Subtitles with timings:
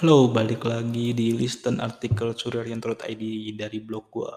[0.00, 3.20] Halo, balik lagi di listen artikel Surarian.id
[3.52, 4.32] dari blog gua.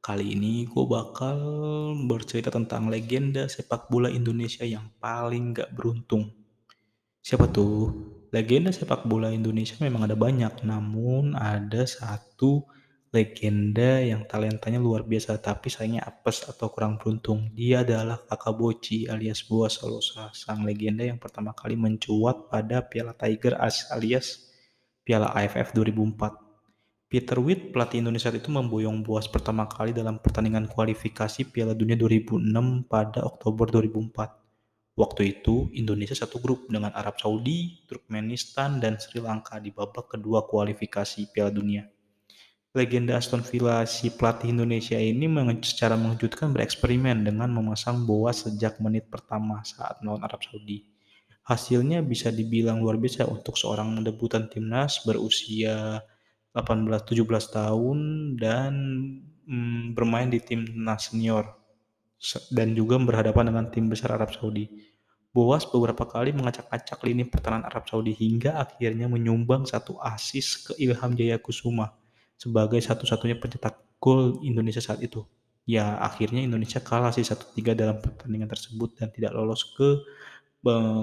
[0.00, 1.36] Kali ini gua bakal
[2.08, 6.32] bercerita tentang legenda sepak bola Indonesia yang paling gak beruntung.
[7.20, 7.92] Siapa tuh?
[8.32, 12.64] Legenda sepak bola Indonesia memang ada banyak, namun ada satu
[13.12, 17.52] legenda yang talentanya luar biasa tapi sayangnya apes atau kurang beruntung.
[17.52, 23.12] Dia adalah Kakak Boci alias Boas Solosa, sang legenda yang pertama kali mencuat pada Piala
[23.12, 23.60] Tiger
[23.92, 24.51] alias
[25.02, 27.10] Piala AFF 2004.
[27.10, 32.38] Peter Witt, pelatih Indonesia itu memboyong Boas pertama kali dalam pertandingan kualifikasi Piala Dunia 2006
[32.86, 34.94] pada Oktober 2004.
[34.94, 40.46] Waktu itu, Indonesia satu grup dengan Arab Saudi, Turkmenistan, dan Sri Lanka di babak kedua
[40.46, 41.82] kualifikasi Piala Dunia.
[42.70, 45.26] Legenda Aston Villa si pelatih Indonesia ini
[45.66, 50.91] secara mengejutkan bereksperimen dengan memasang Boas sejak menit pertama saat melawan Arab Saudi.
[51.42, 55.98] Hasilnya bisa dibilang luar biasa untuk seorang debutan timnas berusia
[56.54, 57.18] 18-17
[57.50, 57.98] tahun
[58.38, 58.72] dan
[59.48, 61.62] mm, bermain di timnas senior
[62.54, 64.70] dan juga berhadapan dengan tim besar Arab Saudi.
[65.32, 71.16] Boas beberapa kali mengacak-acak lini pertahanan Arab Saudi hingga akhirnya menyumbang satu asis ke Ilham
[71.16, 71.96] Jaya Kusuma
[72.36, 75.24] sebagai satu-satunya pencetak gol Indonesia saat itu.
[75.62, 80.04] Ya, akhirnya Indonesia kalah sih 1-3 dalam pertandingan tersebut dan tidak lolos ke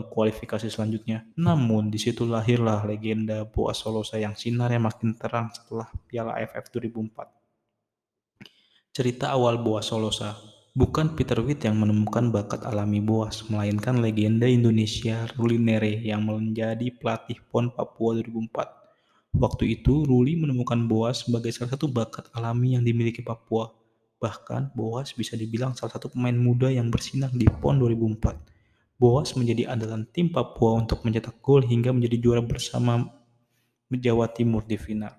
[0.08, 1.28] kualifikasi selanjutnya.
[1.36, 8.96] Namun, di situ lahirlah legenda Boas Solosa yang sinarnya makin terang setelah Piala AFF 2004.
[8.96, 10.40] Cerita awal Boas Solosa
[10.80, 16.88] Bukan Peter Witt yang menemukan bakat alami Boas, melainkan legenda Indonesia Ruli Nere yang menjadi
[16.94, 19.44] pelatih PON Papua 2004.
[19.44, 23.76] Waktu itu, Ruli menemukan Boas sebagai salah satu bakat alami yang dimiliki Papua.
[24.24, 28.59] Bahkan, Boas bisa dibilang salah satu pemain muda yang bersinar di PON 2004.
[29.00, 33.08] Boas menjadi andalan tim Papua untuk mencetak gol hingga menjadi juara bersama
[33.88, 35.16] Jawa Timur di final.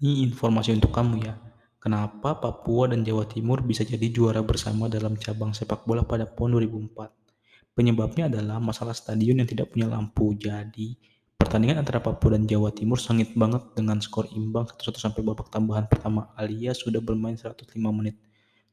[0.00, 1.36] Ini informasi untuk kamu ya.
[1.76, 6.56] Kenapa Papua dan Jawa Timur bisa jadi juara bersama dalam cabang sepak bola pada PON
[6.56, 7.76] 2004?
[7.76, 10.32] Penyebabnya adalah masalah stadion yang tidak punya lampu.
[10.32, 10.96] Jadi,
[11.36, 15.84] pertandingan antara Papua dan Jawa Timur sengit banget dengan skor imbang 1-1 sampai babak tambahan
[15.84, 18.16] pertama alias sudah bermain 105 menit.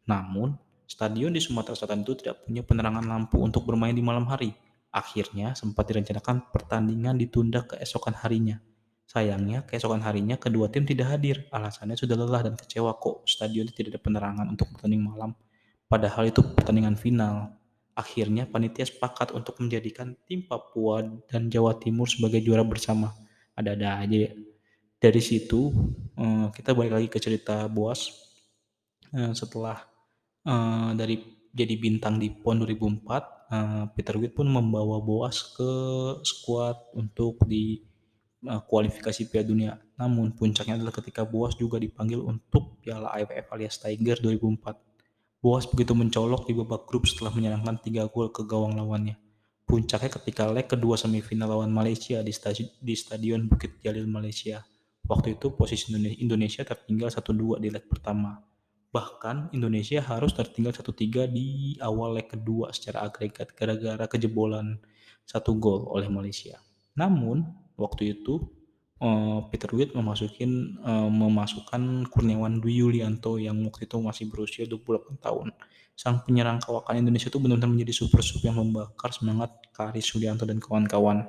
[0.08, 4.54] Namun, stadion di Sumatera Selatan itu tidak punya penerangan lampu untuk bermain di malam hari.
[4.96, 8.64] Akhirnya, sempat direncanakan pertandingan ditunda keesokan harinya.
[9.06, 11.46] Sayangnya, keesokan harinya kedua tim tidak hadir.
[11.54, 15.38] Alasannya sudah lelah dan kecewa kok stadion tidak ada penerangan untuk bertanding malam.
[15.86, 17.54] Padahal itu pertandingan final.
[17.96, 23.14] Akhirnya panitia sepakat untuk menjadikan tim Papua dan Jawa Timur sebagai juara bersama.
[23.56, 24.32] Ada-ada aja ya.
[25.00, 25.72] Dari situ
[26.18, 28.10] eh, kita balik lagi ke cerita Boas.
[29.16, 29.80] Eh, setelah
[30.46, 31.16] eh, dari
[31.56, 35.72] jadi bintang di PON 2004, Peter Witt pun membawa Boas ke
[36.20, 37.80] skuad untuk di
[38.48, 39.74] uh, kualifikasi Piala Dunia.
[39.98, 45.42] Namun puncaknya adalah ketika Boas juga dipanggil untuk Piala AFF alias Tiger 2004.
[45.42, 49.18] Boas begitu mencolok di babak grup setelah menyerangkan tiga gol ke gawang lawannya.
[49.66, 54.62] Puncaknya ketika leg kedua semifinal lawan Malaysia di, stadion, di Stadion Bukit Jalil Malaysia.
[55.06, 58.42] Waktu itu posisi Indonesia tertinggal 1-2 di leg pertama.
[58.96, 64.80] Bahkan Indonesia harus tertinggal 1-3 di awal leg kedua secara agregat gara-gara kejebolan
[65.28, 66.56] satu gol oleh Malaysia.
[66.96, 67.44] Namun,
[67.76, 68.40] waktu itu
[69.04, 75.20] uh, Peter Witt memasukin uh, memasukkan Kurniawan Dwi Yulianto yang waktu itu masih berusia 28
[75.20, 75.52] tahun.
[76.00, 80.64] Sang penyerang kawakan Indonesia itu benar-benar menjadi super sub yang membakar semangat Karis Yulianto dan
[80.64, 81.28] kawan-kawan.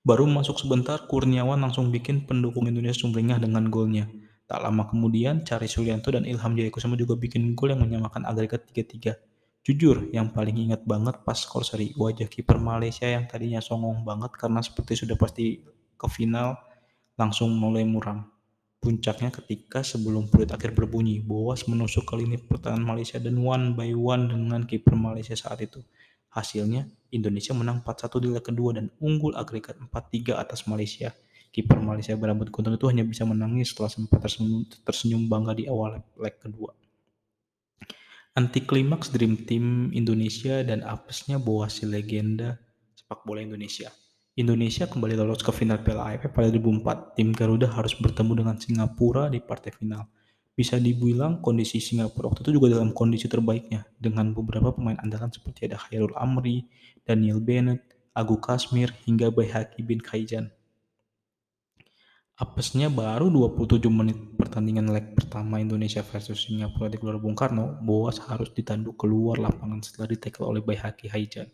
[0.00, 4.08] Baru masuk sebentar, Kurniawan langsung bikin pendukung Indonesia sumringah dengan golnya.
[4.46, 8.62] Tak lama kemudian, Cari Sulianto dan Ilham Jaya Kusuma juga bikin gol yang menyamakan agregat
[8.70, 9.18] 3-3.
[9.66, 14.38] Jujur, yang paling ingat banget pas skor seri, wajah kiper Malaysia yang tadinya songong banget
[14.38, 15.58] karena seperti sudah pasti
[15.98, 16.54] ke final,
[17.18, 18.30] langsung mulai muram.
[18.78, 23.90] Puncaknya ketika sebelum peluit akhir berbunyi, Boas menusuk ke lini pertahanan Malaysia dan one by
[23.90, 25.82] one dengan kiper Malaysia saat itu.
[26.30, 31.10] Hasilnya, Indonesia menang 4-1 di leg kedua dan unggul agregat 4-3 atas Malaysia.
[31.56, 36.04] Kiper Malaysia berambut gunting itu hanya bisa menangis setelah sempat tersenyum, tersenyum bangga di awal
[36.20, 36.76] leg kedua.
[38.36, 42.60] Anti klimaks Dream Team Indonesia dan apesnya Boas si legenda
[42.92, 43.88] sepak bola Indonesia.
[44.36, 47.16] Indonesia kembali lolos ke final Piala AFF pada 2004.
[47.16, 50.04] Tim Garuda harus bertemu dengan Singapura di partai final.
[50.52, 55.72] Bisa dibilang kondisi Singapura waktu itu juga dalam kondisi terbaiknya dengan beberapa pemain andalan seperti
[55.72, 56.68] ada Khairul Amri,
[57.08, 57.80] Daniel Bennett,
[58.12, 60.52] Agu Kasmir, hingga Bayhaki bin Kaijan.
[62.36, 68.20] Apesnya baru 27 menit pertandingan leg pertama Indonesia versus Singapura di Gelora Bung Karno, Boas
[68.28, 71.48] harus ditanduk keluar lapangan setelah ditekel oleh Bayhaki Haijan.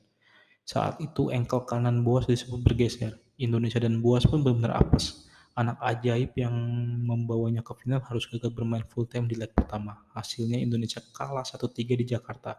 [0.66, 3.14] Saat itu engkel kanan Boas disebut bergeser.
[3.38, 5.30] Indonesia dan Boas pun benar-benar apes.
[5.54, 6.50] Anak ajaib yang
[7.06, 10.02] membawanya ke final harus gagal bermain full time di leg pertama.
[10.18, 12.58] Hasilnya Indonesia kalah 1-3 di Jakarta.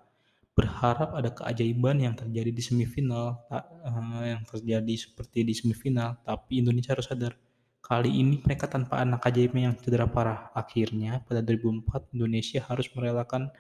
[0.56, 6.96] Berharap ada keajaiban yang terjadi di semifinal, uh, yang terjadi seperti di semifinal, tapi Indonesia
[6.96, 7.36] harus sadar
[7.84, 10.48] Kali ini mereka tanpa anak ajaibnya yang cedera parah.
[10.56, 13.52] Akhirnya, pada 2004, Indonesia harus merelakan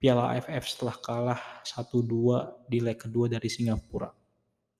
[0.00, 4.08] Piala AFF setelah kalah 1-2 di leg kedua dari Singapura.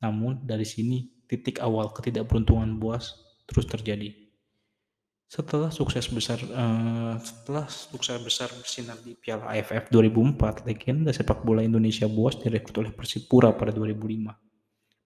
[0.01, 3.13] Namun, dari sini titik awal ketidakberuntungan Boas
[3.45, 4.09] terus terjadi.
[5.29, 11.61] Setelah sukses besar uh, setelah sukses besar bersinar di Piala AFF 2004, legenda sepak bola
[11.61, 14.48] Indonesia Boas direkrut oleh Persipura pada 2005.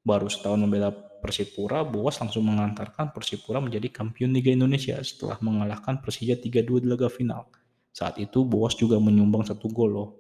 [0.02, 0.90] Baru setahun membela
[1.22, 7.06] Persipura, Boas langsung mengantarkan Persipura menjadi kampiun Liga Indonesia setelah mengalahkan Persija 3-2 di laga
[7.06, 7.46] final.
[7.94, 10.10] Saat itu Boas juga menyumbang satu gol loh.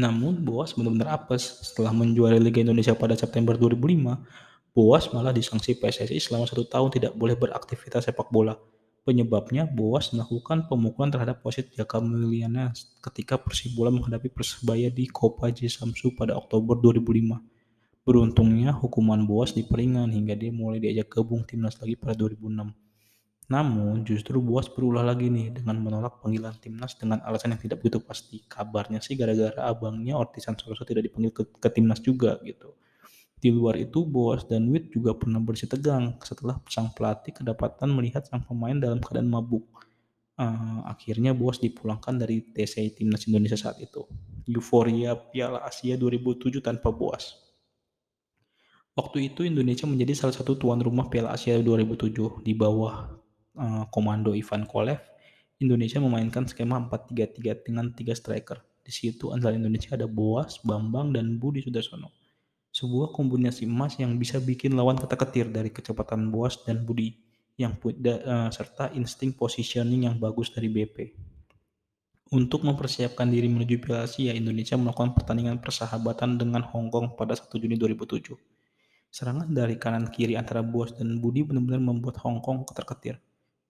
[0.00, 4.72] Namun Boas benar-benar apes setelah menjuarai Liga Indonesia pada September 2005.
[4.72, 8.56] Boas malah disanksi PSSI selama satu tahun tidak boleh beraktivitas sepak bola.
[9.04, 12.72] Penyebabnya Boas melakukan pemukulan terhadap wasit Jaka Mulyana
[13.04, 17.59] ketika Persibola menghadapi Persebaya di Copa J Samsu pada Oktober 2005.
[18.00, 22.72] Beruntungnya hukuman Boas diperingan hingga dia mulai diajak gabung timnas lagi pada 2006.
[23.50, 27.98] Namun, justru Boas berulah lagi nih dengan menolak panggilan timnas dengan alasan yang tidak begitu
[27.98, 28.46] pasti.
[28.46, 32.78] Kabarnya sih gara-gara abangnya Ortisan Soroso tidak dipanggil ke, ke timnas juga gitu.
[33.42, 38.22] Di luar itu, Boas dan Wit juga pernah bersih tegang setelah sang pelatih kedapatan melihat
[38.22, 39.66] sang pemain dalam keadaan mabuk.
[40.38, 44.06] Uh, akhirnya Boas dipulangkan dari TC Timnas Indonesia saat itu.
[44.46, 47.49] Euforia Piala Asia 2007 tanpa Boas.
[49.00, 53.20] Waktu itu Indonesia menjadi salah satu tuan rumah Piala Asia 2007 di bawah
[53.60, 55.02] Eh, komando Ivan Kolev,
[55.60, 58.62] Indonesia memainkan skema 4-3-3 dengan tiga striker.
[58.80, 62.08] Di situ andalan Indonesia ada Boas, Bambang, dan Budi Sudarsono.
[62.72, 67.18] Sebuah kombinasi emas yang bisa bikin lawan ketar-ketir dari kecepatan Boas dan Budi
[67.60, 71.12] yang uh, serta insting positioning yang bagus dari BP.
[72.32, 77.50] Untuk mempersiapkan diri menuju Piala Asia, Indonesia melakukan pertandingan persahabatan dengan Hong Kong pada 1
[77.60, 78.59] Juni 2007.
[79.10, 83.18] Serangan dari kanan kiri antara Boas dan Budi benar-benar membuat Hong Kong ketar-ketir.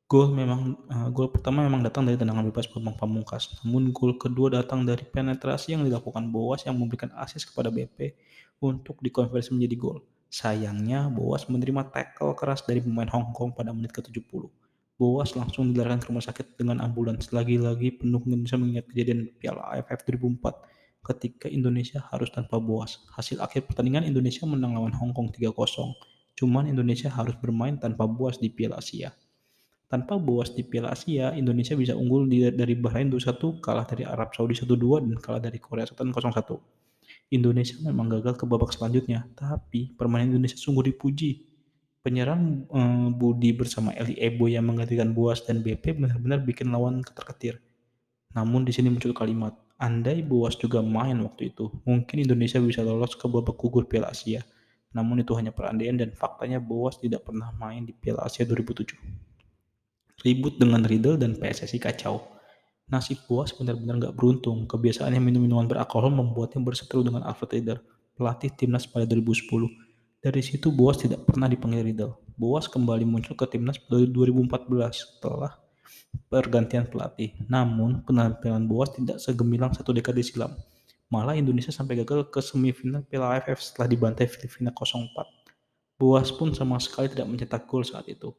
[0.05, 4.53] Gol memang uh, gol pertama memang datang dari tendangan bebas Bambang Pamungkas, namun gol kedua
[4.53, 8.19] datang dari penetrasi yang dilakukan Boas yang memberikan asis kepada BP
[8.61, 9.99] untuk dikonversi menjadi gol.
[10.29, 14.51] Sayangnya, Boas menerima tackle keras dari pemain Hong Kong pada menit ke-70.
[15.01, 17.33] Boas langsung dilarikan ke rumah sakit dengan ambulans.
[17.33, 23.01] Lagi-lagi penuh Indonesia mengingat kejadian Piala AFF 2004 ketika Indonesia harus tanpa Boas.
[23.17, 25.53] Hasil akhir pertandingan Indonesia menang lawan Hong Kong 3-0.
[26.37, 29.13] Cuman Indonesia harus bermain tanpa Boas di Piala Asia.
[29.91, 34.55] Tanpa Boas di Piala Asia, Indonesia bisa unggul dari Bahrain 2-1, kalah dari Arab Saudi
[34.55, 36.81] 1-2, dan kalah dari Korea Selatan 0-1.
[37.35, 41.43] Indonesia memang gagal ke babak selanjutnya, tapi permainan Indonesia sungguh dipuji.
[42.01, 47.59] Penyerang eh, Budi bersama Eli Ebo yang menggantikan Boas dan BP benar-benar bikin lawan keter-ketir.
[48.33, 53.17] Namun di sini muncul kalimat, andai Boas juga main waktu itu, mungkin Indonesia bisa lolos
[53.17, 54.45] ke babak gugur Piala Asia.
[54.93, 58.95] Namun itu hanya perandaian dan faktanya Boas tidak pernah main di Piala Asia 2007.
[60.21, 62.21] Ribut dengan Riddle dan PSSI kacau.
[62.93, 64.69] Nasib Boas benar-benar gak beruntung.
[64.69, 67.81] Kebiasaannya minum minuman beralkohol membuatnya berseteru dengan Alfred Riddle,
[68.19, 69.49] pelatih timnas pada 2010.
[70.21, 72.21] Dari situ Boas tidak pernah dipanggil Riddle.
[72.37, 75.57] Boas kembali muncul ke timnas pada 2014 setelah
[76.31, 77.35] pergantian pelatih.
[77.47, 80.55] Namun, penampilan Boas tidak segemilang satu dekade silam.
[81.11, 85.11] Malah Indonesia sampai gagal ke semifinal Piala AFF setelah dibantai Filipina 0-4.
[85.99, 88.31] Boas pun sama sekali tidak mencetak gol saat itu.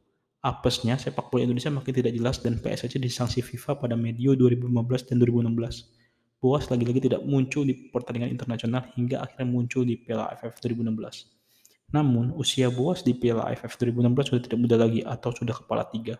[0.41, 5.21] Apesnya, sepak bola Indonesia makin tidak jelas dan PSSI disanksi FIFA pada medio 2015 dan
[5.21, 6.41] 2016.
[6.41, 11.93] Boas lagi-lagi tidak muncul di pertandingan internasional hingga akhirnya muncul di Piala AFF 2016.
[11.93, 16.17] Namun, usia Boas di Piala AFF 2016 sudah tidak muda lagi atau sudah kepala tiga.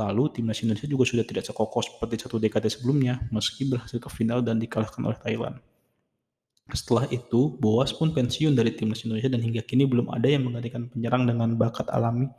[0.00, 4.40] Lalu, timnas Indonesia juga sudah tidak sekokoh seperti satu dekade sebelumnya, meski berhasil ke final
[4.40, 5.60] dan dikalahkan oleh Thailand.
[6.72, 10.88] Setelah itu, Boas pun pensiun dari timnas Indonesia dan hingga kini belum ada yang menggantikan
[10.88, 12.32] penyerang dengan bakat alami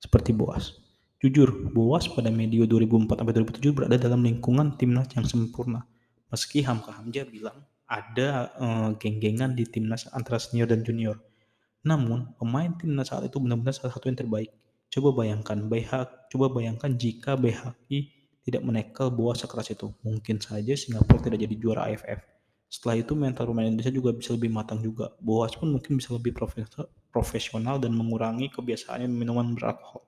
[0.00, 0.80] seperti Boas.
[1.20, 5.84] Jujur, Boas pada medio 2004-2007 berada dalam lingkungan timnas yang sempurna.
[6.32, 11.20] Meski Hamka Hamja bilang ada uh, geng-gengan di timnas antara senior dan junior.
[11.84, 14.48] Namun, pemain timnas saat itu benar-benar salah satu yang terbaik.
[14.94, 15.90] Coba bayangkan, BH,
[16.30, 18.14] coba bayangkan jika BHI
[18.46, 19.90] tidak menekel Boas sekeras itu.
[20.06, 22.22] Mungkin saja Singapura tidak jadi juara AFF.
[22.70, 25.10] Setelah itu mental pemain Indonesia juga bisa lebih matang juga.
[25.18, 26.30] Boas pun mungkin bisa lebih
[27.10, 30.06] profesional dan mengurangi kebiasaannya minuman beralkohol.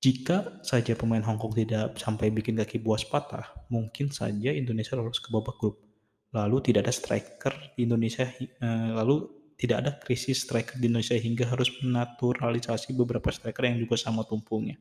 [0.00, 5.20] Jika saja pemain Hong Kong tidak sampai bikin kaki buas patah, mungkin saja Indonesia lolos
[5.20, 5.84] ke babak grup.
[6.32, 11.48] Lalu tidak ada striker di Indonesia, eh, lalu tidak ada krisis striker di Indonesia hingga
[11.48, 14.76] harus menaturalisasi beberapa striker yang juga sama tumpulnya.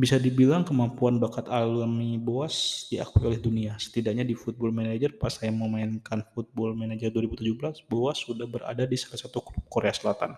[0.00, 3.76] Bisa dibilang kemampuan bakat alami Boas diakui oleh dunia.
[3.76, 9.20] Setidaknya di Football Manager pas saya memainkan Football Manager 2017, Boas sudah berada di salah
[9.20, 10.32] satu klub Korea Selatan.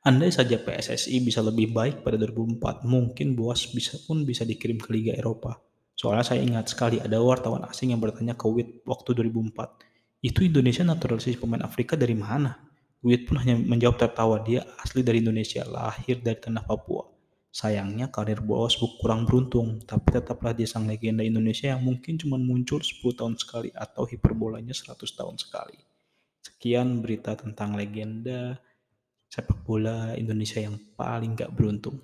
[0.00, 4.90] Andai saja PSSI bisa lebih baik pada 2004, mungkin Boas bisa pun bisa dikirim ke
[4.90, 5.62] Liga Eropa.
[5.94, 9.89] Soalnya saya ingat sekali ada wartawan asing yang bertanya ke Wit waktu 2004,
[10.20, 12.60] itu Indonesia naturalisasi pemain Afrika dari mana?
[13.00, 17.08] Wit pun hanya menjawab tertawa, dia asli dari Indonesia, lahir dari tanah Papua.
[17.50, 22.84] Sayangnya karir Boas kurang beruntung, tapi tetaplah dia sang legenda Indonesia yang mungkin cuma muncul
[22.84, 25.80] 10 tahun sekali atau hiperbolanya 100 tahun sekali.
[26.44, 28.60] Sekian berita tentang legenda
[29.32, 32.02] sepak bola Indonesia yang paling gak beruntung.